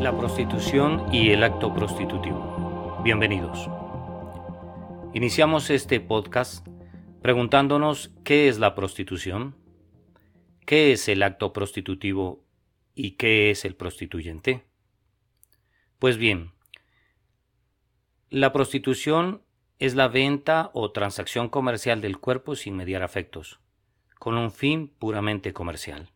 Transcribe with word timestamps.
La 0.00 0.16
prostitución 0.16 1.12
y 1.12 1.28
el 1.28 1.44
acto 1.44 1.74
prostitutivo. 1.74 3.02
Bienvenidos. 3.04 3.68
Iniciamos 5.12 5.68
este 5.68 6.00
podcast 6.00 6.66
preguntándonos 7.20 8.10
qué 8.24 8.48
es 8.48 8.58
la 8.58 8.74
prostitución, 8.74 9.56
qué 10.64 10.92
es 10.92 11.06
el 11.08 11.22
acto 11.22 11.52
prostitutivo 11.52 12.46
y 12.94 13.18
qué 13.18 13.50
es 13.50 13.66
el 13.66 13.76
prostituyente. 13.76 14.64
Pues 15.98 16.16
bien, 16.16 16.52
la 18.30 18.54
prostitución 18.54 19.42
es 19.78 19.94
la 19.96 20.08
venta 20.08 20.70
o 20.72 20.92
transacción 20.92 21.50
comercial 21.50 22.00
del 22.00 22.16
cuerpo 22.16 22.56
sin 22.56 22.74
mediar 22.74 23.02
afectos, 23.02 23.60
con 24.18 24.38
un 24.38 24.50
fin 24.50 24.88
puramente 24.88 25.52
comercial. 25.52 26.08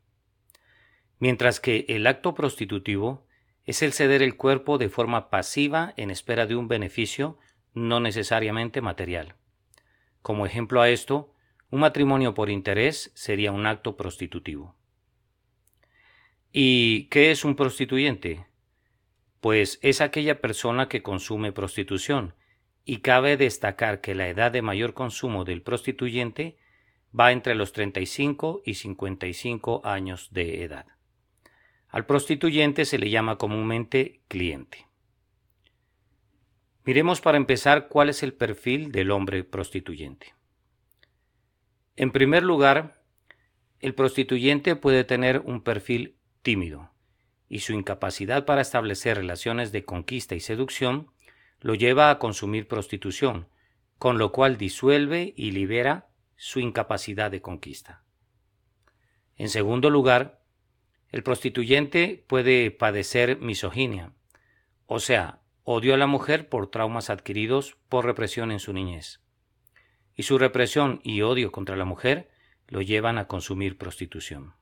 Mientras 1.18 1.60
que 1.60 1.84
el 1.90 2.06
acto 2.06 2.32
prostitutivo 2.32 3.23
es 3.64 3.82
el 3.82 3.92
ceder 3.92 4.22
el 4.22 4.36
cuerpo 4.36 4.78
de 4.78 4.88
forma 4.88 5.30
pasiva 5.30 5.94
en 5.96 6.10
espera 6.10 6.46
de 6.46 6.56
un 6.56 6.68
beneficio 6.68 7.38
no 7.72 8.00
necesariamente 8.00 8.80
material. 8.80 9.34
Como 10.22 10.46
ejemplo 10.46 10.80
a 10.80 10.88
esto, 10.88 11.34
un 11.70 11.80
matrimonio 11.80 12.34
por 12.34 12.50
interés 12.50 13.10
sería 13.14 13.52
un 13.52 13.66
acto 13.66 13.96
prostitutivo. 13.96 14.76
¿Y 16.52 17.04
qué 17.08 17.30
es 17.30 17.44
un 17.44 17.56
prostituyente? 17.56 18.46
pues 19.44 19.78
es 19.82 20.00
aquella 20.00 20.40
persona 20.40 20.88
que 20.88 21.02
consume 21.02 21.52
prostitución, 21.52 22.32
y 22.86 23.00
cabe 23.00 23.36
destacar 23.36 24.00
que 24.00 24.14
la 24.14 24.26
edad 24.26 24.50
de 24.50 24.62
mayor 24.62 24.94
consumo 24.94 25.44
del 25.44 25.60
prostituyente 25.60 26.56
va 27.14 27.30
entre 27.30 27.54
los 27.54 27.74
35 27.74 28.62
y 28.64 28.72
55 28.72 29.82
años 29.84 30.32
de 30.32 30.64
edad. 30.64 30.86
Al 31.94 32.06
prostituyente 32.06 32.86
se 32.86 32.98
le 32.98 33.08
llama 33.08 33.38
comúnmente 33.38 34.20
cliente. 34.26 34.88
Miremos 36.84 37.20
para 37.20 37.36
empezar 37.36 37.86
cuál 37.86 38.08
es 38.08 38.24
el 38.24 38.34
perfil 38.34 38.90
del 38.90 39.12
hombre 39.12 39.44
prostituyente. 39.44 40.34
En 41.94 42.10
primer 42.10 42.42
lugar, 42.42 43.00
el 43.78 43.94
prostituyente 43.94 44.74
puede 44.74 45.04
tener 45.04 45.38
un 45.44 45.62
perfil 45.62 46.16
tímido, 46.42 46.90
y 47.48 47.60
su 47.60 47.74
incapacidad 47.74 48.44
para 48.44 48.62
establecer 48.62 49.18
relaciones 49.18 49.70
de 49.70 49.84
conquista 49.84 50.34
y 50.34 50.40
seducción 50.40 51.12
lo 51.60 51.76
lleva 51.76 52.10
a 52.10 52.18
consumir 52.18 52.66
prostitución, 52.66 53.46
con 53.98 54.18
lo 54.18 54.32
cual 54.32 54.56
disuelve 54.56 55.32
y 55.36 55.52
libera 55.52 56.08
su 56.34 56.58
incapacidad 56.58 57.30
de 57.30 57.40
conquista. 57.40 58.02
En 59.36 59.48
segundo 59.48 59.90
lugar, 59.90 60.43
el 61.14 61.22
prostituyente 61.22 62.24
puede 62.26 62.72
padecer 62.72 63.38
misoginia, 63.38 64.10
o 64.86 64.98
sea, 64.98 65.38
odio 65.62 65.94
a 65.94 65.96
la 65.96 66.08
mujer 66.08 66.48
por 66.48 66.72
traumas 66.72 67.08
adquiridos 67.08 67.76
por 67.88 68.04
represión 68.04 68.50
en 68.50 68.58
su 68.58 68.72
niñez. 68.72 69.20
Y 70.16 70.24
su 70.24 70.38
represión 70.38 70.98
y 71.04 71.22
odio 71.22 71.52
contra 71.52 71.76
la 71.76 71.84
mujer 71.84 72.30
lo 72.66 72.82
llevan 72.82 73.18
a 73.18 73.28
consumir 73.28 73.78
prostitución. 73.78 74.54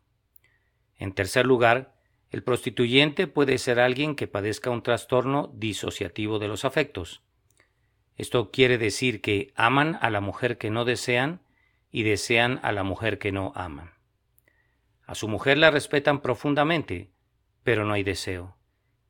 En 0.98 1.14
tercer 1.14 1.46
lugar, 1.46 1.96
el 2.28 2.42
prostituyente 2.42 3.26
puede 3.26 3.56
ser 3.56 3.80
alguien 3.80 4.14
que 4.14 4.26
padezca 4.26 4.68
un 4.68 4.82
trastorno 4.82 5.50
disociativo 5.54 6.38
de 6.38 6.48
los 6.48 6.66
afectos. 6.66 7.22
Esto 8.18 8.50
quiere 8.50 8.76
decir 8.76 9.22
que 9.22 9.54
aman 9.56 9.96
a 10.02 10.10
la 10.10 10.20
mujer 10.20 10.58
que 10.58 10.68
no 10.68 10.84
desean 10.84 11.40
y 11.90 12.02
desean 12.02 12.60
a 12.62 12.72
la 12.72 12.82
mujer 12.82 13.18
que 13.18 13.32
no 13.32 13.54
aman. 13.54 14.01
A 15.12 15.14
su 15.14 15.28
mujer 15.28 15.58
la 15.58 15.70
respetan 15.70 16.22
profundamente, 16.22 17.10
pero 17.64 17.84
no 17.84 17.92
hay 17.92 18.02
deseo. 18.02 18.56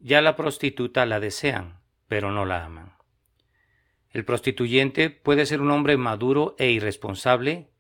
Ya 0.01 0.21
la 0.21 0.35
prostituta 0.35 1.07
la 1.07 1.21
desean, 1.21 1.79
pero 2.09 2.33
no 2.33 2.45
la 2.45 2.65
aman. 2.65 2.97
El 4.11 4.25
prostituyente 4.25 5.11
puede 5.11 5.47
ser 5.47 5.61
un 5.61 5.71
hombre 5.71 5.97
maduro 5.97 6.57
e 6.59 6.73
irresponsable 6.73 7.71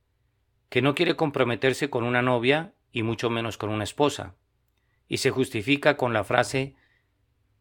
que 0.69 0.82
no 0.82 0.94
quiere 0.94 1.16
comprometerse 1.16 1.91
con 1.91 2.04
una 2.04 2.22
novia 2.22 2.74
y 2.92 3.02
mucho 3.02 3.28
menos 3.28 3.58
con 3.58 3.70
una 3.70 3.82
esposa, 3.82 4.36
y 5.08 5.16
se 5.16 5.30
justifica 5.30 5.96
con 5.96 6.12
la 6.12 6.22
frase 6.22 6.76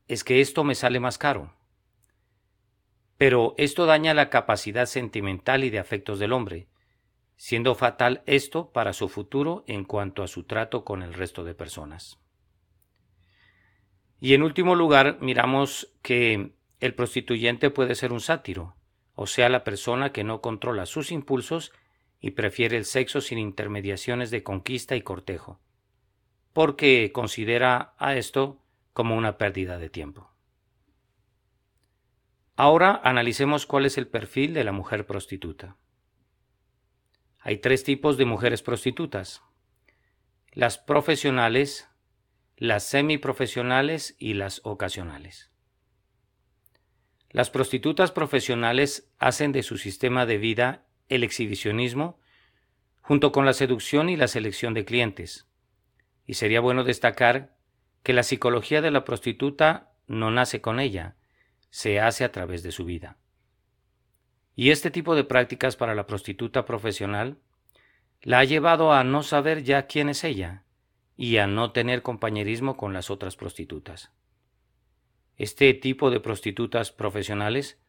es 0.07 0.23
que 0.23 0.41
esto 0.41 0.63
me 0.63 0.75
sale 0.75 0.99
más 0.99 1.17
caro. 1.17 1.55
Pero 3.17 3.55
esto 3.57 3.87
daña 3.87 4.13
la 4.13 4.29
capacidad 4.29 4.85
sentimental 4.85 5.63
y 5.63 5.71
de 5.71 5.79
afectos 5.79 6.19
del 6.19 6.33
hombre, 6.33 6.67
siendo 7.43 7.73
fatal 7.73 8.21
esto 8.27 8.71
para 8.71 8.93
su 8.93 9.09
futuro 9.09 9.63
en 9.65 9.83
cuanto 9.83 10.21
a 10.21 10.27
su 10.27 10.43
trato 10.43 10.85
con 10.85 11.01
el 11.01 11.15
resto 11.15 11.43
de 11.43 11.55
personas. 11.55 12.19
Y 14.19 14.35
en 14.35 14.43
último 14.43 14.75
lugar, 14.75 15.17
miramos 15.21 15.91
que 16.03 16.53
el 16.79 16.93
prostituyente 16.93 17.71
puede 17.71 17.95
ser 17.95 18.13
un 18.13 18.19
sátiro, 18.19 18.75
o 19.15 19.25
sea, 19.25 19.49
la 19.49 19.63
persona 19.63 20.11
que 20.11 20.23
no 20.23 20.41
controla 20.41 20.85
sus 20.85 21.11
impulsos 21.11 21.71
y 22.19 22.31
prefiere 22.31 22.77
el 22.77 22.85
sexo 22.85 23.21
sin 23.21 23.39
intermediaciones 23.39 24.29
de 24.29 24.43
conquista 24.43 24.95
y 24.95 25.01
cortejo 25.01 25.59
porque 26.53 27.11
considera 27.11 27.95
a 27.97 28.15
esto 28.15 28.61
como 28.93 29.15
una 29.15 29.37
pérdida 29.37 29.79
de 29.79 29.89
tiempo. 29.89 30.29
Ahora 32.55 32.99
analicemos 33.03 33.65
cuál 33.65 33.85
es 33.85 33.97
el 33.97 34.07
perfil 34.07 34.53
de 34.53 34.63
la 34.63 34.73
mujer 34.73 35.07
prostituta. 35.07 35.77
Hay 37.41 37.57
tres 37.57 37.83
tipos 37.83 38.17
de 38.17 38.25
mujeres 38.25 38.61
prostitutas. 38.61 39.41
Las 40.51 40.77
profesionales, 40.77 41.89
las 42.55 42.83
semiprofesionales 42.83 44.15
y 44.19 44.35
las 44.35 44.61
ocasionales. 44.63 45.51
Las 47.29 47.49
prostitutas 47.49 48.11
profesionales 48.11 49.09
hacen 49.17 49.51
de 49.51 49.63
su 49.63 49.77
sistema 49.77 50.25
de 50.25 50.37
vida 50.37 50.85
el 51.09 51.23
exhibicionismo 51.23 52.19
junto 53.01 53.31
con 53.31 53.45
la 53.45 53.53
seducción 53.53 54.09
y 54.09 54.17
la 54.17 54.27
selección 54.27 54.73
de 54.73 54.85
clientes 54.85 55.47
y 56.25 56.35
sería 56.35 56.61
bueno 56.61 56.83
destacar 56.83 57.57
que 58.03 58.13
la 58.13 58.23
psicología 58.23 58.81
de 58.81 58.91
la 58.91 59.03
prostituta 59.03 59.91
no 60.07 60.31
nace 60.31 60.61
con 60.61 60.79
ella, 60.79 61.15
se 61.69 61.99
hace 61.99 62.23
a 62.23 62.31
través 62.31 62.63
de 62.63 62.71
su 62.71 62.85
vida. 62.85 63.17
Y 64.61 64.69
este 64.69 64.91
tipo 64.91 65.15
de 65.15 65.23
prácticas 65.23 65.75
para 65.75 65.95
la 65.95 66.05
prostituta 66.05 66.65
profesional 66.65 67.39
la 68.21 68.37
ha 68.37 68.43
llevado 68.43 68.93
a 68.93 69.03
no 69.03 69.23
saber 69.23 69.63
ya 69.63 69.87
quién 69.87 70.07
es 70.07 70.23
ella 70.23 70.65
y 71.17 71.37
a 71.37 71.47
no 71.47 71.71
tener 71.71 72.03
compañerismo 72.03 72.77
con 72.77 72.93
las 72.93 73.09
otras 73.09 73.35
prostitutas. 73.35 74.11
Este 75.35 75.73
tipo 75.73 76.11
de 76.11 76.19
prostitutas 76.19 76.91
profesionales 76.91 77.81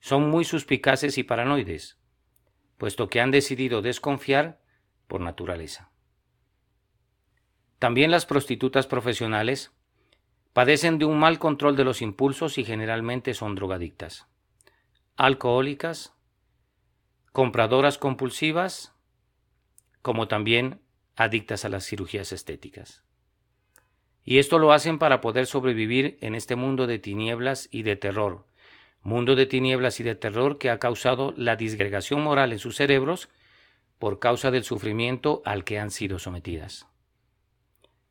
son 0.00 0.28
muy 0.28 0.44
suspicaces 0.44 1.16
y 1.16 1.22
paranoides, 1.22 1.96
puesto 2.76 3.08
que 3.08 3.20
han 3.20 3.30
decidido 3.30 3.80
desconfiar 3.80 4.60
por 5.06 5.20
naturaleza. 5.20 5.92
También 7.78 8.10
las 8.10 8.26
prostitutas 8.26 8.88
profesionales 8.88 9.70
padecen 10.52 10.98
de 10.98 11.04
un 11.04 11.20
mal 11.20 11.38
control 11.38 11.76
de 11.76 11.84
los 11.84 12.02
impulsos 12.02 12.58
y 12.58 12.64
generalmente 12.64 13.32
son 13.32 13.54
drogadictas, 13.54 14.26
alcohólicas, 15.14 16.15
compradoras 17.36 17.98
compulsivas, 17.98 18.94
como 20.00 20.26
también 20.26 20.80
adictas 21.16 21.66
a 21.66 21.68
las 21.68 21.84
cirugías 21.84 22.32
estéticas. 22.32 23.04
Y 24.24 24.38
esto 24.38 24.58
lo 24.58 24.72
hacen 24.72 24.98
para 24.98 25.20
poder 25.20 25.44
sobrevivir 25.44 26.16
en 26.22 26.34
este 26.34 26.56
mundo 26.56 26.86
de 26.86 26.98
tinieblas 26.98 27.68
y 27.70 27.82
de 27.82 27.96
terror, 27.96 28.46
mundo 29.02 29.36
de 29.36 29.44
tinieblas 29.44 30.00
y 30.00 30.02
de 30.02 30.14
terror 30.14 30.56
que 30.56 30.70
ha 30.70 30.78
causado 30.78 31.34
la 31.36 31.56
disgregación 31.56 32.22
moral 32.22 32.52
en 32.52 32.58
sus 32.58 32.76
cerebros 32.76 33.28
por 33.98 34.18
causa 34.18 34.50
del 34.50 34.64
sufrimiento 34.64 35.42
al 35.44 35.64
que 35.64 35.78
han 35.78 35.90
sido 35.90 36.18
sometidas 36.18 36.86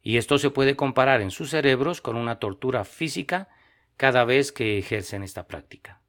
y 0.03 0.17
esto 0.17 0.37
se 0.37 0.51
puede 0.51 0.75
comparar 0.75 1.21
en 1.21 1.31
sus 1.31 1.49
cerebros 1.49 1.99
con 1.99 2.15
una 2.15 2.37
tortura 2.37 2.83
física 2.83 3.49
cada 3.97 4.23
vez 4.23 4.51
que 4.51 4.77
ejercen 4.77 5.23
esta 5.23 5.47
práctica. 5.47 6.04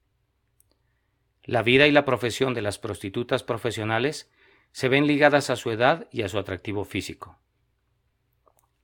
La 1.46 1.62
vida 1.62 1.86
y 1.86 1.92
la 1.92 2.04
profesión 2.04 2.54
de 2.54 2.62
las 2.62 2.78
prostitutas 2.78 3.44
profesionales 3.44 4.28
se 4.72 4.88
ven 4.88 5.06
ligadas 5.06 5.48
a 5.48 5.56
su 5.56 5.70
edad 5.70 6.08
y 6.10 6.22
a 6.22 6.28
su 6.28 6.38
atractivo 6.38 6.84
físico, 6.84 7.38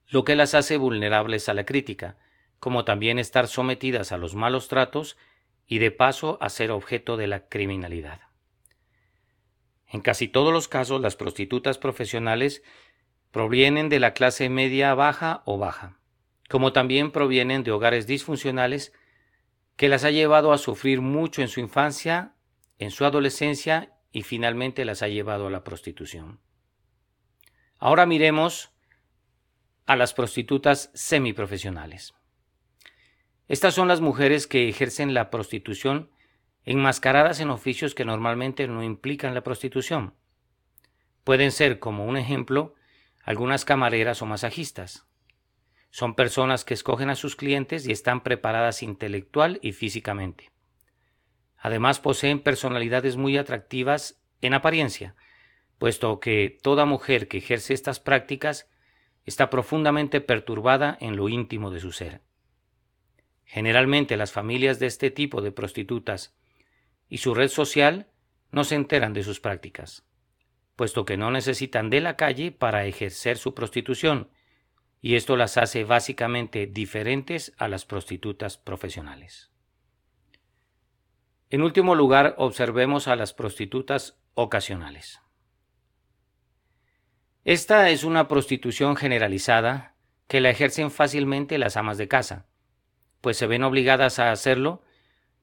lo 0.07 0.25
que 0.25 0.37
las 0.37 0.55
hace 0.55 0.77
vulnerables 0.77 1.49
a 1.49 1.55
la 1.55 1.67
crítica, 1.67 2.19
como 2.61 2.85
también 2.85 3.19
estar 3.19 3.49
sometidas 3.49 4.13
a 4.13 4.17
los 4.17 4.37
malos 4.37 4.69
tratos 4.69 5.17
y 5.67 5.81
de 5.81 5.91
paso 5.91 6.39
a 6.41 6.49
ser 6.49 6.71
objeto 6.71 7.17
de 7.17 7.27
la 7.27 7.49
criminalidad. 7.49 8.21
En 9.89 10.01
casi 10.01 10.29
todos 10.29 10.53
los 10.53 10.69
casos 10.69 11.01
las 11.01 11.17
prostitutas 11.17 11.79
profesionales 11.79 12.63
provienen 13.33 13.89
de 13.89 13.99
la 13.99 14.15
clase 14.15 14.49
media 14.49 14.95
baja 14.95 15.43
o 15.47 15.59
baja, 15.59 15.99
como 16.49 16.73
también 16.73 17.11
provienen 17.11 17.65
de 17.65 17.73
hogares 17.73 18.07
disfuncionales 18.07 18.93
que 19.77 19.89
las 19.89 20.05
ha 20.05 20.11
llevado 20.11 20.53
a 20.53 20.59
sufrir 20.59 21.01
mucho 21.01 21.43
en 21.43 21.49
su 21.49 21.59
infancia, 21.59 22.35
en 22.79 22.91
su 22.91 23.05
adolescencia 23.05 23.93
y 24.13 24.23
finalmente 24.23 24.85
las 24.85 25.03
ha 25.03 25.09
llevado 25.09 25.47
a 25.47 25.51
la 25.51 25.65
prostitución. 25.65 26.41
Ahora 27.79 28.07
miremos 28.07 28.71
a 29.87 29.97
las 29.97 30.15
prostitutas 30.15 30.91
semiprofesionales. 30.95 32.15
Estas 33.49 33.75
son 33.75 33.89
las 33.89 34.01
mujeres 34.01 34.47
que 34.47 34.69
ejercen 34.69 35.15
la 35.15 35.31
prostitución 35.31 36.11
enmascaradas 36.65 37.41
en 37.41 37.51
oficios 37.51 37.95
que 37.95 38.05
normalmente 38.05 38.69
no 38.69 38.85
implican 38.85 39.35
la 39.35 39.43
prostitución. 39.43 40.15
Pueden 41.25 41.51
ser, 41.51 41.81
como 41.81 42.07
un 42.07 42.17
ejemplo, 42.17 42.75
algunas 43.25 43.65
camareras 43.65 44.23
o 44.23 44.27
masajistas. 44.27 45.07
Son 45.91 46.15
personas 46.15 46.65
que 46.65 46.75
escogen 46.75 47.11
a 47.11 47.17
sus 47.17 47.37
clientes 47.37 47.87
y 47.87 47.93
están 47.93 48.23
preparadas 48.23 48.83
intelectual 48.83 49.59
y 49.61 49.73
físicamente. 49.73 50.52
Además 51.63 52.01
poseen 52.01 52.41
personalidades 52.41 53.17
muy 53.17 53.39
atractivas 53.39 54.21
en 54.41 54.53
apariencia, 54.53 55.15
puesto 55.79 56.19
que 56.19 56.59
toda 56.61 56.87
mujer 56.87 57.29
que 57.29 57.39
ejerce 57.39 57.73
estas 57.73 58.01
prácticas 58.01 58.69
está 59.25 59.49
profundamente 59.49 60.21
perturbada 60.21 60.99
en 61.01 61.15
lo 61.15 61.29
íntimo 61.29 61.71
de 61.71 61.79
su 61.79 61.93
ser. 61.93 62.21
Generalmente 63.45 64.17
las 64.17 64.33
familias 64.33 64.81
de 64.81 64.87
este 64.87 65.13
tipo 65.13 65.41
de 65.41 65.53
prostitutas 65.53 66.35
y 67.09 67.19
su 67.19 67.33
red 67.33 67.49
social 67.49 68.09
no 68.51 68.65
se 68.65 68.75
enteran 68.75 69.13
de 69.13 69.23
sus 69.23 69.39
prácticas, 69.39 70.05
puesto 70.75 71.05
que 71.05 71.17
no 71.17 71.31
necesitan 71.31 71.91
de 71.91 72.01
la 72.01 72.17
calle 72.17 72.51
para 72.51 72.87
ejercer 72.87 73.39
su 73.39 73.55
prostitución, 73.55 74.31
y 75.01 75.15
esto 75.15 75.37
las 75.37 75.59
hace 75.59 75.85
básicamente 75.85 76.67
diferentes 76.67 77.53
a 77.57 77.69
las 77.69 77.85
prostitutas 77.85 78.59
profesionales. 78.59 79.52
En 81.53 81.61
último 81.61 81.95
lugar, 81.95 82.35
observemos 82.39 83.09
a 83.09 83.15
las 83.15 83.35
prostitutas 83.35 84.19
ocasionales. 84.33 85.21
Esta 87.45 87.91
es 87.91 88.05
una 88.05 88.27
prostitución 88.27 88.97
generalizada 88.97 89.95
que 90.29 90.41
la 90.41 90.49
ejercen 90.49 90.91
fácilmente 90.91 91.59
las 91.59 91.77
amas 91.77 91.99
de 91.99 92.09
casa, 92.09 92.47
pues 93.21 93.37
se 93.37 93.47
ven 93.47 93.65
obligadas 93.65 94.19
a 94.19 94.33
hacerlo 94.33 94.83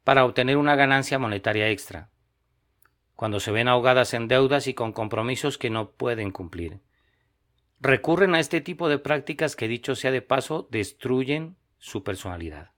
para 0.03 0.25
obtener 0.25 0.57
una 0.57 0.75
ganancia 0.75 1.19
monetaria 1.19 1.69
extra, 1.69 2.09
cuando 3.15 3.39
se 3.39 3.51
ven 3.51 3.67
ahogadas 3.67 4.15
en 4.15 4.27
deudas 4.27 4.65
y 4.65 4.73
con 4.73 4.93
compromisos 4.93 5.59
que 5.59 5.69
no 5.69 5.91
pueden 5.91 6.31
cumplir. 6.31 6.79
Recurren 7.79 8.33
a 8.33 8.39
este 8.39 8.61
tipo 8.61 8.89
de 8.89 8.97
prácticas 8.97 9.55
que, 9.55 9.67
dicho 9.67 9.93
sea 9.93 10.09
de 10.09 10.23
paso, 10.23 10.67
destruyen 10.71 11.55
su 11.77 12.03
personalidad. 12.03 12.71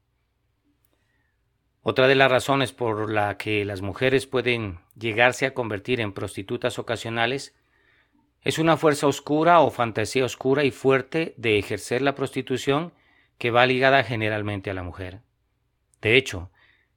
Otra 1.84 2.08
de 2.08 2.14
las 2.14 2.30
razones 2.30 2.74
por 2.74 3.12
la 3.12 3.38
que 3.38 3.66
las 3.66 3.82
mujeres 3.82 4.28
pueden 4.28 4.82
llegarse 4.96 5.48
a 5.48 5.56
convertir 5.56 6.00
en 6.00 6.14
prostitutas 6.14 6.78
ocasionales 6.78 7.56
es 8.44 8.60
una 8.60 8.78
fuerza 8.78 9.08
oscura 9.08 9.62
o 9.62 9.72
fantasía 9.72 10.24
oscura 10.24 10.64
y 10.64 10.70
fuerte 10.70 11.34
de 11.38 11.58
ejercer 11.58 12.04
la 12.04 12.14
prostitución 12.14 12.94
que 13.40 13.50
va 13.50 13.66
ligada 13.66 14.04
generalmente 14.04 14.70
a 14.70 14.76
la 14.76 14.84
mujer. 14.84 15.22
De 16.02 16.18
hecho, 16.18 16.52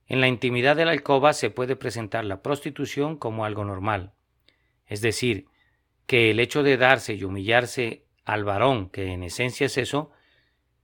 en 0.07 0.21
la 0.21 0.29
intimidad 0.29 0.77
de 0.77 0.85
la 0.85 0.91
alcoba 0.91 1.33
se 1.33 1.49
puede 1.49 1.77
presentar 1.77 2.27
la 2.27 2.43
prostitución 2.43 3.17
como 3.17 3.47
algo 3.47 3.65
normal, 3.65 4.13
es 4.87 5.01
decir, 5.01 5.47
que 6.07 6.31
el 6.31 6.41
hecho 6.41 6.63
de 6.63 6.77
darse 6.77 7.15
y 7.15 7.25
humillarse 7.25 8.05
al 8.27 8.45
varón, 8.45 8.91
que 8.91 9.13
en 9.13 9.23
esencia 9.23 9.65
es 9.65 9.79
eso, 9.79 10.11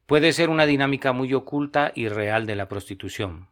puede 0.07 0.33
ser 0.33 0.49
una 0.49 0.65
dinámica 0.65 1.13
muy 1.13 1.35
oculta 1.35 1.93
y 1.95 2.09
real 2.09 2.47
de 2.47 2.57
la 2.57 2.67
prostitución 2.67 3.50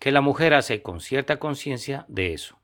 que 0.00 0.10
la 0.10 0.22
mujer 0.22 0.54
hace 0.54 0.82
con 0.82 1.00
cierta 1.00 1.38
conciencia 1.38 2.06
de 2.08 2.32
eso. 2.32 2.58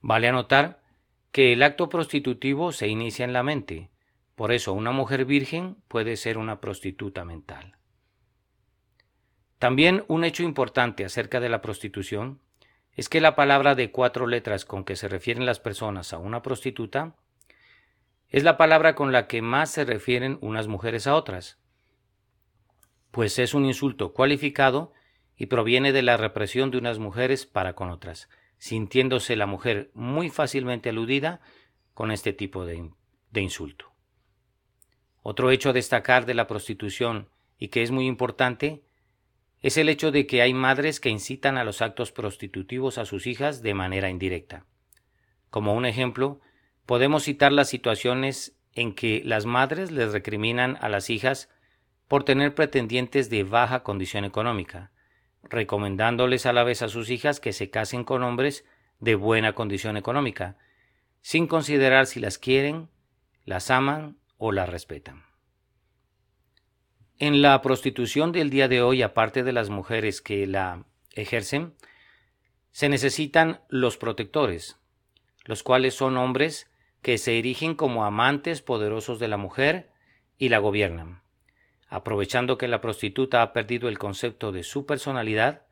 Vale 0.00 0.26
anotar 0.26 0.82
que 1.30 1.52
el 1.52 1.62
acto 1.62 1.88
prostitutivo 1.88 2.72
se 2.72 2.88
inicia 2.88 3.24
en 3.24 3.34
la 3.34 3.42
mente, 3.42 3.90
por 4.34 4.50
eso 4.50 4.72
una 4.72 4.92
mujer 4.92 5.26
virgen 5.26 5.76
puede 5.88 6.16
ser 6.16 6.38
una 6.38 6.60
prostituta 6.60 7.24
mental. 7.24 7.76
También 9.58 10.04
un 10.08 10.24
hecho 10.24 10.42
importante 10.42 11.04
acerca 11.04 11.38
de 11.38 11.50
la 11.50 11.60
prostitución 11.60 12.40
es 12.92 13.10
que 13.10 13.20
la 13.20 13.36
palabra 13.36 13.74
de 13.74 13.92
cuatro 13.92 14.26
letras 14.26 14.64
con 14.64 14.84
que 14.84 14.96
se 14.96 15.08
refieren 15.08 15.46
las 15.46 15.60
personas 15.60 16.14
a 16.14 16.18
una 16.18 16.42
prostituta 16.42 17.14
es 18.30 18.42
la 18.42 18.56
palabra 18.56 18.94
con 18.94 19.12
la 19.12 19.26
que 19.28 19.42
más 19.42 19.70
se 19.70 19.84
refieren 19.84 20.38
unas 20.40 20.66
mujeres 20.66 21.06
a 21.06 21.14
otras, 21.14 21.58
pues 23.10 23.38
es 23.38 23.52
un 23.52 23.66
insulto 23.66 24.14
cualificado 24.14 24.94
y 25.36 25.46
proviene 25.46 25.92
de 25.92 26.02
la 26.02 26.16
represión 26.16 26.70
de 26.70 26.78
unas 26.78 26.98
mujeres 26.98 27.46
para 27.46 27.74
con 27.74 27.90
otras, 27.90 28.28
sintiéndose 28.58 29.36
la 29.36 29.46
mujer 29.46 29.90
muy 29.94 30.30
fácilmente 30.30 30.90
aludida 30.90 31.40
con 31.94 32.10
este 32.10 32.32
tipo 32.32 32.64
de, 32.64 32.90
de 33.30 33.40
insulto. 33.40 33.92
Otro 35.22 35.50
hecho 35.50 35.70
a 35.70 35.72
destacar 35.72 36.26
de 36.26 36.34
la 36.34 36.46
prostitución 36.46 37.28
y 37.58 37.68
que 37.68 37.82
es 37.82 37.90
muy 37.90 38.06
importante 38.06 38.82
es 39.60 39.76
el 39.76 39.88
hecho 39.88 40.10
de 40.10 40.26
que 40.26 40.42
hay 40.42 40.52
madres 40.52 40.98
que 40.98 41.08
incitan 41.08 41.56
a 41.56 41.64
los 41.64 41.82
actos 41.82 42.10
prostitutivos 42.10 42.98
a 42.98 43.04
sus 43.04 43.26
hijas 43.26 43.62
de 43.62 43.74
manera 43.74 44.10
indirecta. 44.10 44.66
Como 45.50 45.74
un 45.74 45.86
ejemplo, 45.86 46.40
podemos 46.86 47.24
citar 47.24 47.52
las 47.52 47.68
situaciones 47.68 48.56
en 48.74 48.94
que 48.94 49.22
las 49.24 49.46
madres 49.46 49.90
les 49.90 50.12
recriminan 50.12 50.78
a 50.80 50.88
las 50.88 51.10
hijas 51.10 51.48
por 52.08 52.24
tener 52.24 52.54
pretendientes 52.54 53.30
de 53.30 53.44
baja 53.44 53.82
condición 53.82 54.24
económica, 54.24 54.91
recomendándoles 55.44 56.46
a 56.46 56.52
la 56.52 56.64
vez 56.64 56.82
a 56.82 56.88
sus 56.88 57.10
hijas 57.10 57.40
que 57.40 57.52
se 57.52 57.70
casen 57.70 58.04
con 58.04 58.22
hombres 58.22 58.64
de 59.00 59.14
buena 59.14 59.54
condición 59.54 59.96
económica, 59.96 60.56
sin 61.20 61.46
considerar 61.46 62.06
si 62.06 62.20
las 62.20 62.38
quieren, 62.38 62.88
las 63.44 63.70
aman 63.70 64.18
o 64.38 64.52
las 64.52 64.68
respetan. 64.68 65.24
En 67.18 67.42
la 67.42 67.60
prostitución 67.62 68.32
del 68.32 68.50
día 68.50 68.68
de 68.68 68.82
hoy, 68.82 69.02
aparte 69.02 69.42
de 69.42 69.52
las 69.52 69.70
mujeres 69.70 70.20
que 70.20 70.46
la 70.46 70.84
ejercen, 71.12 71.74
se 72.70 72.88
necesitan 72.88 73.60
los 73.68 73.96
protectores, 73.96 74.78
los 75.44 75.62
cuales 75.62 75.94
son 75.94 76.16
hombres 76.16 76.70
que 77.02 77.18
se 77.18 77.38
erigen 77.38 77.74
como 77.74 78.04
amantes 78.04 78.62
poderosos 78.62 79.18
de 79.18 79.28
la 79.28 79.36
mujer 79.36 79.90
y 80.38 80.48
la 80.48 80.58
gobiernan 80.58 81.22
aprovechando 81.92 82.56
que 82.56 82.68
la 82.68 82.80
prostituta 82.80 83.42
ha 83.42 83.52
perdido 83.52 83.86
el 83.90 83.98
concepto 83.98 84.50
de 84.50 84.62
su 84.62 84.86
personalidad, 84.86 85.66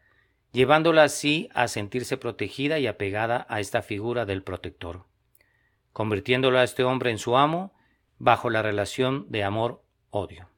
llevándola 0.53 1.05
así 1.05 1.49
a 1.55 1.67
sentirse 1.67 2.19
protegida 2.19 2.79
y 2.79 2.87
apegada 2.87 3.47
a 3.49 3.59
esta 3.59 3.81
figura 3.81 4.27
del 4.27 4.43
protector, 4.43 5.07
convirtiéndolo 5.95 6.59
a 6.59 6.65
este 6.65 6.85
hombre 6.85 7.11
en 7.11 7.17
su 7.17 7.39
amo 7.39 7.73
bajo 8.19 8.51
la 8.51 8.61
relación 8.61 9.31
de 9.31 9.45
amor-odio. 9.45 10.51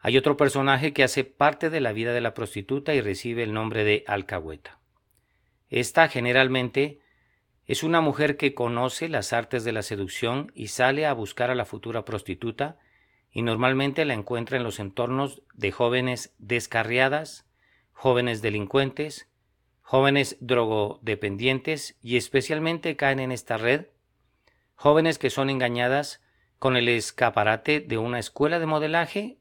Hay 0.00 0.16
otro 0.16 0.38
personaje 0.38 0.94
que 0.94 1.04
hace 1.04 1.24
parte 1.24 1.68
de 1.68 1.80
la 1.80 1.92
vida 1.92 2.14
de 2.14 2.22
la 2.22 2.32
prostituta 2.32 2.94
y 2.94 3.02
recibe 3.02 3.42
el 3.42 3.52
nombre 3.52 3.84
de 3.84 4.04
alcahueta. 4.06 4.80
Esta 5.68 6.08
generalmente 6.08 7.00
es 7.66 7.82
una 7.82 8.00
mujer 8.00 8.38
que 8.38 8.54
conoce 8.54 9.10
las 9.10 9.34
artes 9.34 9.64
de 9.64 9.72
la 9.72 9.82
seducción 9.82 10.50
y 10.54 10.68
sale 10.68 11.04
a 11.04 11.12
buscar 11.12 11.50
a 11.50 11.54
la 11.54 11.66
futura 11.66 12.06
prostituta 12.06 12.78
y 13.32 13.42
normalmente 13.42 14.04
la 14.04 14.14
encuentra 14.14 14.56
en 14.56 14.64
los 14.64 14.80
entornos 14.80 15.42
de 15.54 15.72
jóvenes 15.72 16.34
descarriadas, 16.38 17.46
jóvenes 17.92 18.42
delincuentes, 18.42 19.28
jóvenes 19.82 20.36
drogodependientes 20.40 21.96
y 22.02 22.16
especialmente 22.16 22.96
caen 22.96 23.20
en 23.20 23.32
esta 23.32 23.56
red 23.56 23.86
jóvenes 24.80 25.18
que 25.18 25.28
son 25.28 25.50
engañadas 25.50 26.22
con 26.58 26.74
el 26.74 26.88
escaparate 26.88 27.80
de 27.80 27.98
una 27.98 28.18
escuela 28.18 28.58
de 28.58 28.64
modelaje 28.64 29.36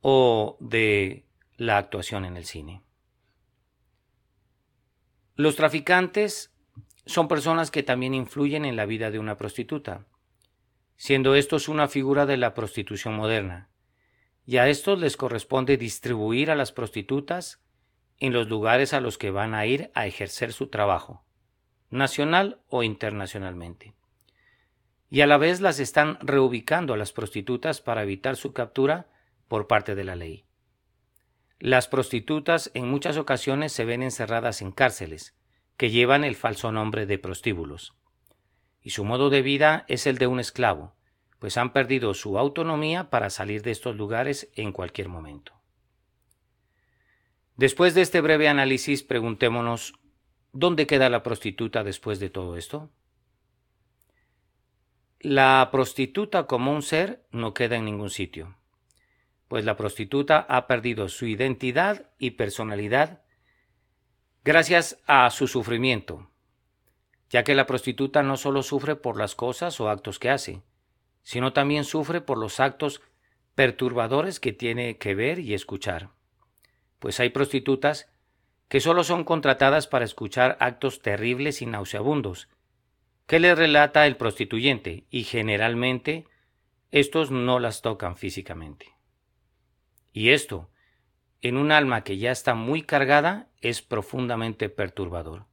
o 0.00 0.56
de 0.58 1.24
la 1.56 1.78
actuación 1.78 2.24
en 2.24 2.36
el 2.36 2.46
cine. 2.46 2.82
Los 5.36 5.54
traficantes 5.54 6.52
son 7.04 7.28
personas 7.28 7.70
que 7.70 7.84
también 7.84 8.12
influyen 8.12 8.64
en 8.64 8.74
la 8.74 8.86
vida 8.86 9.12
de 9.12 9.20
una 9.20 9.36
prostituta 9.36 10.04
siendo 10.96 11.34
estos 11.34 11.68
una 11.68 11.88
figura 11.88 12.26
de 12.26 12.36
la 12.36 12.54
prostitución 12.54 13.14
moderna, 13.14 13.68
y 14.46 14.58
a 14.58 14.68
estos 14.68 14.98
les 14.98 15.16
corresponde 15.16 15.76
distribuir 15.76 16.50
a 16.50 16.54
las 16.54 16.72
prostitutas 16.72 17.60
en 18.18 18.32
los 18.32 18.48
lugares 18.48 18.94
a 18.94 19.00
los 19.00 19.18
que 19.18 19.30
van 19.30 19.54
a 19.54 19.66
ir 19.66 19.90
a 19.94 20.06
ejercer 20.06 20.52
su 20.52 20.68
trabajo, 20.68 21.24
nacional 21.90 22.60
o 22.68 22.82
internacionalmente. 22.82 23.94
Y 25.10 25.20
a 25.20 25.26
la 25.26 25.36
vez 25.36 25.60
las 25.60 25.78
están 25.80 26.18
reubicando 26.20 26.94
a 26.94 26.96
las 26.96 27.12
prostitutas 27.12 27.80
para 27.80 28.02
evitar 28.02 28.36
su 28.36 28.52
captura 28.52 29.08
por 29.48 29.66
parte 29.66 29.94
de 29.94 30.04
la 30.04 30.16
ley. 30.16 30.44
Las 31.58 31.88
prostitutas 31.88 32.70
en 32.74 32.88
muchas 32.88 33.16
ocasiones 33.16 33.72
se 33.72 33.84
ven 33.84 34.02
encerradas 34.02 34.62
en 34.62 34.72
cárceles, 34.72 35.34
que 35.76 35.90
llevan 35.90 36.24
el 36.24 36.36
falso 36.36 36.72
nombre 36.72 37.06
de 37.06 37.18
prostíbulos 37.18 37.94
y 38.86 38.90
su 38.90 39.04
modo 39.04 39.30
de 39.30 39.42
vida 39.42 39.84
es 39.88 40.06
el 40.06 40.16
de 40.16 40.28
un 40.28 40.38
esclavo, 40.38 40.94
pues 41.40 41.56
han 41.56 41.72
perdido 41.72 42.14
su 42.14 42.38
autonomía 42.38 43.10
para 43.10 43.30
salir 43.30 43.62
de 43.62 43.72
estos 43.72 43.96
lugares 43.96 44.48
en 44.54 44.70
cualquier 44.70 45.08
momento. 45.08 45.54
Después 47.56 47.94
de 47.94 48.02
este 48.02 48.20
breve 48.20 48.46
análisis, 48.46 49.02
preguntémonos, 49.02 49.94
¿dónde 50.52 50.86
queda 50.86 51.10
la 51.10 51.24
prostituta 51.24 51.82
después 51.82 52.20
de 52.20 52.30
todo 52.30 52.56
esto? 52.56 52.92
La 55.18 55.68
prostituta 55.72 56.46
como 56.46 56.70
un 56.70 56.82
ser 56.82 57.26
no 57.32 57.54
queda 57.54 57.74
en 57.74 57.86
ningún 57.86 58.10
sitio, 58.10 58.54
pues 59.48 59.64
la 59.64 59.76
prostituta 59.76 60.46
ha 60.48 60.68
perdido 60.68 61.08
su 61.08 61.26
identidad 61.26 62.08
y 62.20 62.30
personalidad 62.30 63.24
gracias 64.44 65.02
a 65.08 65.28
su 65.30 65.48
sufrimiento, 65.48 66.30
ya 67.30 67.44
que 67.44 67.54
la 67.54 67.66
prostituta 67.66 68.22
no 68.22 68.36
solo 68.36 68.62
sufre 68.62 68.96
por 68.96 69.16
las 69.16 69.34
cosas 69.34 69.80
o 69.80 69.88
actos 69.88 70.18
que 70.18 70.30
hace, 70.30 70.62
sino 71.22 71.52
también 71.52 71.84
sufre 71.84 72.20
por 72.20 72.38
los 72.38 72.60
actos 72.60 73.02
perturbadores 73.54 74.38
que 74.38 74.52
tiene 74.52 74.98
que 74.98 75.14
ver 75.14 75.38
y 75.38 75.54
escuchar. 75.54 76.10
Pues 76.98 77.18
hay 77.20 77.30
prostitutas 77.30 78.08
que 78.68 78.80
solo 78.80 79.04
son 79.04 79.24
contratadas 79.24 79.86
para 79.86 80.04
escuchar 80.04 80.56
actos 80.60 81.00
terribles 81.00 81.62
y 81.62 81.66
nauseabundos, 81.66 82.48
que 83.26 83.40
le 83.40 83.54
relata 83.54 84.06
el 84.06 84.16
prostituyente, 84.16 85.04
y 85.10 85.24
generalmente 85.24 86.26
estos 86.92 87.30
no 87.30 87.58
las 87.58 87.82
tocan 87.82 88.16
físicamente. 88.16 88.94
Y 90.12 90.30
esto, 90.30 90.70
en 91.42 91.56
un 91.56 91.72
alma 91.72 92.04
que 92.04 92.18
ya 92.18 92.30
está 92.30 92.54
muy 92.54 92.82
cargada, 92.82 93.48
es 93.60 93.82
profundamente 93.82 94.68
perturbador. 94.68 95.46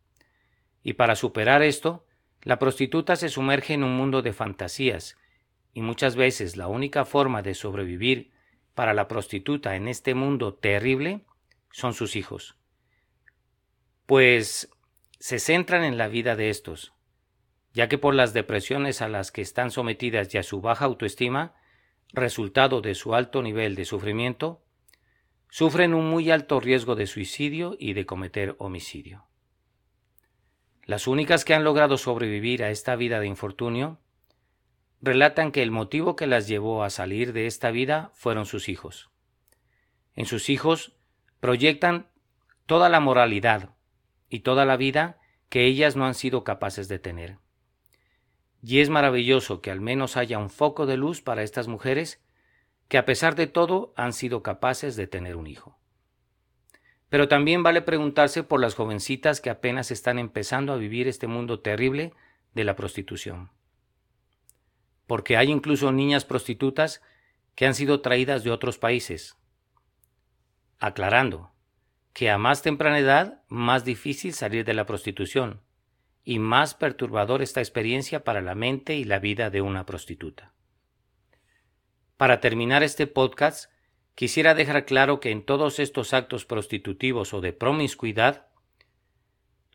Y 0.84 0.94
para 0.94 1.16
superar 1.16 1.64
esto, 1.64 2.06
la 2.42 2.60
prostituta 2.60 3.16
se 3.16 3.30
sumerge 3.30 3.74
en 3.74 3.84
un 3.84 3.96
mundo 3.96 4.22
de 4.22 4.34
fantasías, 4.34 5.18
y 5.74 5.82
muchas 5.82 6.16
veces 6.16 6.58
la 6.58 6.68
única 6.68 7.06
forma 7.06 7.42
de 7.42 7.56
sobrevivir 7.56 8.32
para 8.76 8.94
la 8.94 9.08
prostituta 9.08 9.76
en 9.76 9.88
este 9.88 10.14
mundo 10.14 10.54
terrible 10.54 11.22
son 11.72 11.94
sus 11.94 12.16
hijos. 12.16 12.56
Pues 14.06 14.70
se 15.20 15.40
centran 15.40 15.84
en 15.84 15.98
la 15.98 16.08
vida 16.08 16.36
de 16.36 16.50
estos, 16.50 16.94
ya 17.74 17.88
que 17.88 17.98
por 17.98 18.14
las 18.14 18.34
depresiones 18.34 19.02
a 19.02 19.08
las 19.08 19.32
que 19.32 19.42
están 19.42 19.72
sometidas 19.72 20.34
y 20.34 20.38
a 20.38 20.44
su 20.44 20.62
baja 20.62 20.86
autoestima, 20.86 21.56
resultado 22.12 22.82
de 22.82 22.94
su 22.94 23.16
alto 23.16 23.42
nivel 23.42 23.76
de 23.76 23.86
sufrimiento, 23.86 24.64
sufren 25.50 25.94
un 25.94 26.10
muy 26.10 26.30
alto 26.30 26.60
riesgo 26.60 26.96
de 26.96 27.08
suicidio 27.08 27.76
y 27.80 27.94
de 27.94 28.06
cometer 28.06 28.56
homicidio. 28.60 29.26
Las 30.86 31.08
únicas 31.08 31.46
que 31.46 31.54
han 31.54 31.64
logrado 31.64 31.98
sobrevivir 31.98 32.64
a 32.64 32.70
esta 32.70 32.96
vida 32.96 33.20
de 33.20 33.28
infortunio 33.28 34.00
relatan 35.02 35.52
que 35.52 35.64
el 35.64 35.72
motivo 35.72 36.16
que 36.16 36.28
las 36.28 36.48
llevó 36.48 36.84
a 36.84 36.90
salir 36.90 37.34
de 37.34 37.46
esta 37.46 37.72
vida 37.72 38.12
fueron 38.14 38.46
sus 38.46 38.68
hijos. 38.68 39.10
En 40.16 40.26
sus 40.26 40.50
hijos 40.50 40.94
proyectan 41.40 42.08
toda 42.66 42.90
la 42.90 43.00
moralidad 43.00 43.70
y 44.30 44.40
toda 44.40 44.66
la 44.66 44.78
vida 44.78 45.20
que 45.50 45.66
ellas 45.66 45.96
no 45.96 46.06
han 46.06 46.16
sido 46.16 46.44
capaces 46.44 46.88
de 46.88 47.00
tener. 47.00 47.38
Y 48.62 48.80
es 48.80 48.90
maravilloso 48.90 49.62
que 49.62 49.72
al 49.72 49.82
menos 49.82 50.18
haya 50.18 50.38
un 50.38 50.50
foco 50.50 50.86
de 50.86 50.98
luz 50.98 51.22
para 51.22 51.44
estas 51.44 51.68
mujeres 51.68 52.22
que 52.88 52.98
a 52.98 53.06
pesar 53.06 53.36
de 53.36 53.48
todo 53.48 53.94
han 53.96 54.14
sido 54.14 54.44
capaces 54.44 54.96
de 54.96 55.08
tener 55.08 55.36
un 55.36 55.48
hijo. 55.48 55.78
Pero 57.14 57.28
también 57.28 57.62
vale 57.62 57.84
preguntarse 57.84 58.42
por 58.42 58.60
las 58.60 58.74
jovencitas 58.74 59.40
que 59.40 59.52
apenas 59.52 59.92
están 59.92 60.18
empezando 60.18 60.74
a 60.74 60.78
vivir 60.78 61.08
este 61.08 61.28
mundo 61.28 61.60
terrible 61.60 62.12
de 62.56 62.64
la 62.64 62.76
prostitución. 62.76 63.52
Porque 65.06 65.38
hay 65.38 65.52
incluso 65.52 65.92
niñas 65.92 66.26
prostitutas 66.26 67.04
que 67.54 67.68
han 67.68 67.76
sido 67.76 68.02
traídas 68.02 68.44
de 68.44 68.50
otros 68.50 68.80
países. 68.80 69.38
Aclarando 70.80 71.52
que 72.14 72.32
a 72.32 72.40
más 72.40 72.64
temprana 72.64 72.98
edad 72.98 73.44
más 73.48 73.86
difícil 73.86 74.34
salir 74.34 74.66
de 74.66 74.74
la 74.74 74.88
prostitución, 74.88 75.62
y 76.24 76.40
más 76.40 76.74
perturbador 76.74 77.44
esta 77.44 77.62
experiencia 77.62 78.24
para 78.24 78.42
la 78.42 78.56
mente 78.56 78.96
y 78.96 79.04
la 79.04 79.20
vida 79.20 79.52
de 79.52 79.62
una 79.62 79.86
prostituta. 79.86 80.56
Para 82.18 82.40
terminar 82.40 82.82
este 82.82 83.06
podcast, 83.06 83.72
quisiera 84.16 84.54
dejar 84.54 84.86
claro 84.86 85.20
que 85.20 85.32
en 85.32 85.44
todos 85.44 85.80
estos 85.80 86.14
actos 86.14 86.46
prostitutivos 86.46 87.34
o 87.34 87.42
de 87.42 87.54
promiscuidad, 87.54 88.48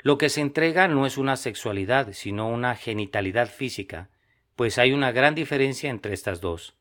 lo 0.00 0.16
que 0.16 0.28
se 0.28 0.40
entrega 0.40 0.86
no 0.86 1.06
es 1.06 1.18
una 1.18 1.36
sexualidad, 1.36 2.12
sino 2.12 2.48
una 2.48 2.76
genitalidad 2.76 3.48
física, 3.48 4.10
pues 4.54 4.78
hay 4.78 4.92
una 4.92 5.12
gran 5.12 5.34
diferencia 5.34 5.90
entre 5.90 6.14
estas 6.14 6.40
dos, 6.40 6.76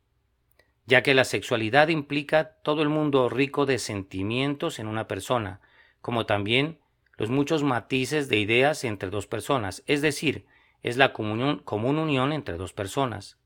ya 0.86 1.04
que 1.04 1.14
la 1.14 1.26
sexualidad 1.26 1.88
implica 1.90 2.58
todo 2.64 2.82
el 2.82 2.90
mundo 2.90 3.30
rico 3.30 3.66
de 3.66 3.80
sentimientos 3.80 4.80
en 4.80 4.88
una 4.88 5.08
persona, 5.08 5.62
como 6.02 6.26
también 6.26 6.80
los 7.18 7.30
muchos 7.30 7.64
matices 7.64 8.30
de 8.30 8.38
ideas 8.38 8.84
entre 8.84 9.10
dos 9.10 9.26
personas, 9.26 9.84
es 9.88 10.02
decir, 10.02 10.46
es 10.84 10.98
la 10.98 11.12
común 11.12 11.64
unión 11.98 12.32
entre 12.32 12.58
dos 12.58 12.74
personas. 12.74 13.38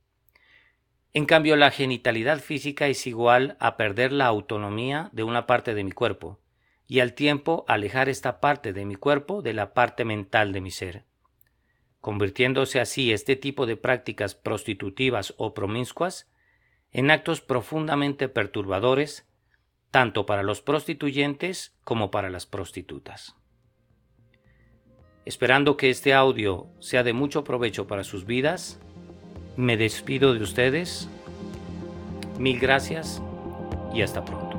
En 1.13 1.25
cambio, 1.25 1.57
la 1.57 1.71
genitalidad 1.71 2.39
física 2.39 2.87
es 2.87 3.05
igual 3.05 3.57
a 3.59 3.75
perder 3.75 4.13
la 4.13 4.27
autonomía 4.27 5.09
de 5.11 5.23
una 5.23 5.45
parte 5.45 5.73
de 5.73 5.83
mi 5.83 5.91
cuerpo, 5.91 6.39
y 6.87 6.99
al 6.99 7.13
tiempo 7.13 7.65
alejar 7.67 8.07
esta 8.07 8.39
parte 8.39 8.71
de 8.71 8.85
mi 8.85 8.95
cuerpo 8.95 9.41
de 9.41 9.53
la 9.53 9.73
parte 9.73 10.05
mental 10.05 10.53
de 10.53 10.61
mi 10.61 10.71
ser, 10.71 11.05
convirtiéndose 11.99 12.79
así 12.79 13.11
este 13.11 13.35
tipo 13.35 13.65
de 13.65 13.75
prácticas 13.75 14.35
prostitutivas 14.35 15.33
o 15.37 15.53
promiscuas 15.53 16.31
en 16.91 17.11
actos 17.11 17.41
profundamente 17.41 18.29
perturbadores, 18.29 19.27
tanto 19.89 20.25
para 20.25 20.43
los 20.43 20.61
prostituyentes 20.61 21.77
como 21.83 22.09
para 22.09 22.29
las 22.29 22.45
prostitutas. 22.45 23.35
Esperando 25.25 25.77
que 25.77 25.89
este 25.89 26.13
audio 26.13 26.67
sea 26.79 27.03
de 27.03 27.13
mucho 27.13 27.43
provecho 27.43 27.85
para 27.85 28.03
sus 28.03 28.25
vidas, 28.25 28.81
me 29.55 29.77
despido 29.77 30.33
de 30.33 30.43
ustedes. 30.43 31.07
Mil 32.39 32.59
gracias 32.59 33.21
y 33.93 34.01
hasta 34.01 34.23
pronto. 34.23 34.50